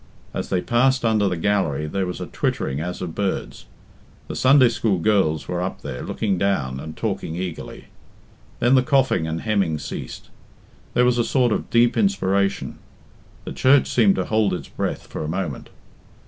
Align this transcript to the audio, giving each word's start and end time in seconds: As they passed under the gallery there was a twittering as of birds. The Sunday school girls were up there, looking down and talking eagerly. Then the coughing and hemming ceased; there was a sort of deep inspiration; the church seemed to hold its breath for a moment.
As 0.33 0.49
they 0.49 0.61
passed 0.61 1.05
under 1.05 1.29
the 1.29 1.37
gallery 1.37 1.85
there 1.85 2.07
was 2.07 2.19
a 2.19 2.25
twittering 2.25 2.79
as 2.79 3.03
of 3.03 3.13
birds. 3.13 3.67
The 4.29 4.35
Sunday 4.35 4.69
school 4.69 4.97
girls 4.97 5.47
were 5.47 5.61
up 5.61 5.83
there, 5.83 6.01
looking 6.01 6.39
down 6.39 6.79
and 6.79 6.97
talking 6.97 7.35
eagerly. 7.35 7.85
Then 8.59 8.73
the 8.73 8.81
coughing 8.81 9.27
and 9.27 9.41
hemming 9.41 9.77
ceased; 9.77 10.31
there 10.95 11.05
was 11.05 11.19
a 11.19 11.23
sort 11.23 11.51
of 11.51 11.69
deep 11.69 11.95
inspiration; 11.95 12.79
the 13.45 13.53
church 13.53 13.87
seemed 13.87 14.15
to 14.15 14.25
hold 14.25 14.55
its 14.55 14.69
breath 14.69 15.05
for 15.05 15.23
a 15.23 15.27
moment. 15.27 15.69